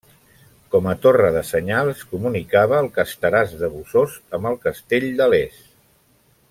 Com 0.75 0.87
a 0.91 0.95
torre 1.01 1.27
de 1.35 1.43
senyals 1.49 2.01
comunicava 2.13 2.81
el 2.85 2.91
Casteràs 2.97 3.53
de 3.63 3.73
Bossòst 3.75 4.37
amb 4.39 4.53
el 4.53 4.61
castell 4.67 5.11
de 5.21 5.33
Les. 5.35 5.63